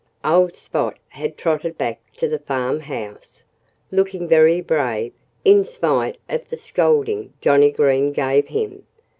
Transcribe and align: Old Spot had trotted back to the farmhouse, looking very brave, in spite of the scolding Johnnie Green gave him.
Old 0.25 0.55
Spot 0.55 0.97
had 1.09 1.37
trotted 1.37 1.77
back 1.77 2.01
to 2.17 2.27
the 2.27 2.39
farmhouse, 2.39 3.43
looking 3.91 4.27
very 4.27 4.59
brave, 4.59 5.13
in 5.45 5.63
spite 5.63 6.17
of 6.27 6.49
the 6.49 6.57
scolding 6.57 7.33
Johnnie 7.39 7.69
Green 7.71 8.11
gave 8.11 8.47
him. 8.47 8.87